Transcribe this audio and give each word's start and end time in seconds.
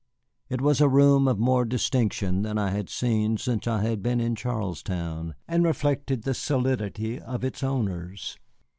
It 0.49 0.61
was 0.61 0.81
a 0.81 0.89
room 0.89 1.27
of 1.27 1.37
more 1.37 1.63
distinction 1.63 2.41
than 2.41 2.57
I 2.57 2.71
had 2.71 2.89
seen 2.89 3.37
since 3.37 3.67
I 3.67 3.83
had 3.83 4.01
been 4.01 4.19
in 4.19 4.33
Charlestown, 4.33 5.35
and 5.47 5.63
reflected 5.63 6.23
the 6.23 6.33
solidity 6.33 7.19
of 7.19 7.43
its 7.43 7.61
owners. 7.61 8.39